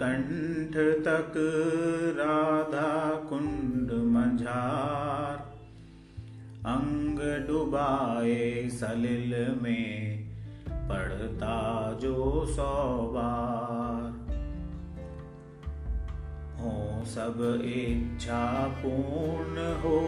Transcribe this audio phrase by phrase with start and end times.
[0.00, 1.32] कंठ तक
[2.18, 5.52] राधा कुंड मझार।
[6.66, 10.24] अंग डुबाए सलिल में
[10.70, 14.22] पढ़ता जो सौ बार।
[16.60, 19.98] हो सब इच्छा पूर्ण हो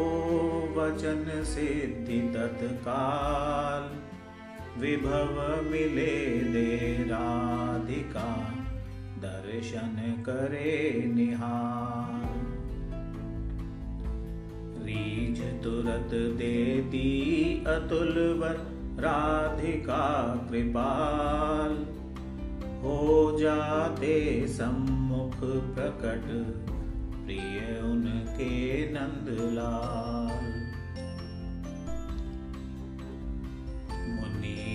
[0.77, 4.05] वचन सिद्धि तत्काल।
[4.81, 8.54] विभव मिले दे राधिका।
[9.25, 12.25] दर्शन करे निहार।
[15.63, 17.11] तुरत देती
[17.67, 18.57] अतुलवर
[19.01, 20.03] राधिका
[20.51, 21.73] कृपाल।
[22.83, 25.37] हो जाते सम्मुख
[25.75, 26.27] प्रकट
[27.27, 28.53] प्रिय उनके
[28.91, 30.14] नंदलाल।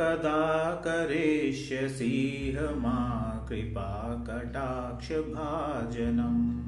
[0.00, 2.98] कदा करिष्यसिंह मा
[3.48, 6.58] कृपा कटाक्षभाजनम्।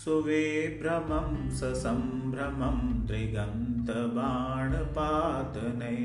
[0.52, 5.98] सुविभ्रमं ससम्भ्रमं त्रिगन्तबाणपातने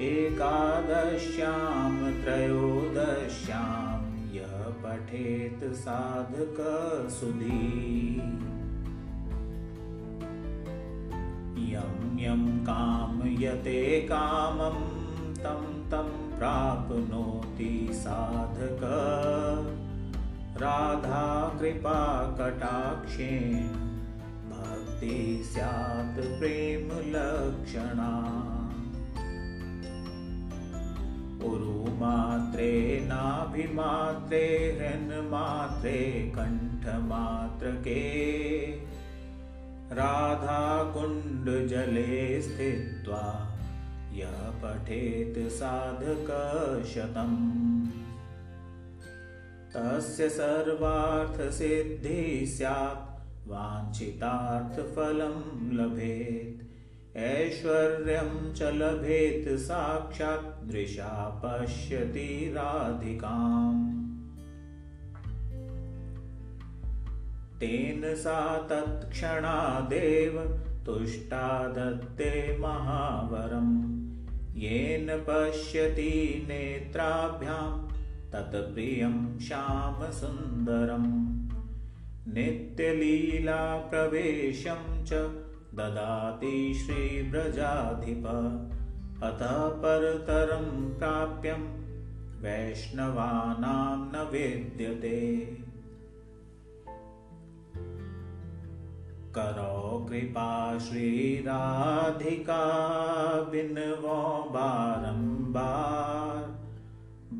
[0.00, 1.92] एकादश्यां
[2.22, 4.00] त्रयोदश्यां
[4.36, 7.60] यः पठेत् साधकसुधी
[11.72, 14.78] यं यं कामयते कामं
[15.34, 16.08] तं तं
[16.38, 18.84] प्राप्नोति साधक
[20.62, 21.78] राधाकृपाकटाक्षेण
[24.50, 28.10] भक्ति स्यात् प्रेमलक्षणा
[31.48, 32.70] उरुमात्रे
[33.06, 34.44] नाभिमात्रे
[34.78, 35.98] हृन्मात्रे
[36.36, 37.98] कण्ठमात्रके
[40.00, 42.06] राधाकुण्डजले
[42.42, 43.24] स्थित्वा
[44.62, 47.63] पठेत् साधकशतम्
[49.76, 56.64] तस्य सर्वार्थसिद्धिः स्यात् वाञ्छितार्थफलं लभेत्।
[57.16, 63.94] ऐश्वर्यं च लभेत् साक्षात् दृशा पश्यति राधिकाम्।
[67.60, 74.10] तेन सा तत्क्षणादेव तुष्टा दत्ते महावरम्।
[74.56, 76.46] येन पश्यति
[78.34, 85.12] नेत्राभ्यां तत्प्रियं श्यामसुन्दरम्। नित्यलीलाप्रवेशं च
[85.74, 88.24] ददाति श्रीव्रजाधिप।
[89.22, 91.84] अतः परतरं प्राप्यं
[92.42, 95.48] वैष्णवानां न वेद्यते।
[99.34, 102.60] करो कृपा श्रीराधिका
[103.40, 106.33] बिन्वो बारम्बार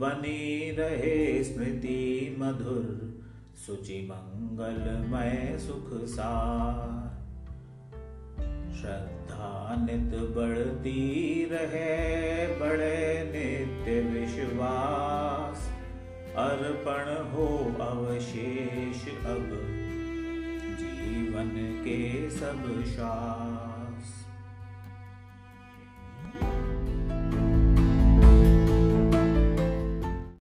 [0.04, 3.14] बनी रहे स्मृति मधुर।
[3.66, 7.14] सुचि मंगलमय सुख सार।
[8.74, 11.00] श्रद्धा नित बढ़ती
[11.52, 15.70] रहे बड़े नित्य विश्वास।
[16.36, 17.46] अर्पण हो
[17.80, 19.50] अवशेष अब
[20.78, 23.43] जीवन के सब श्वास